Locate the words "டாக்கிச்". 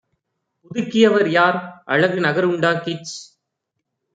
2.59-3.13